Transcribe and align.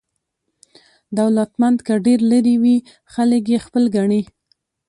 دولتمند 1.17 1.77
که 1.87 1.93
ډېر 2.05 2.19
لرې 2.31 2.55
وي 2.63 2.77
خلک 3.13 3.43
یې 3.51 3.59
خپل 3.65 3.83
ګڼي. 3.95 4.21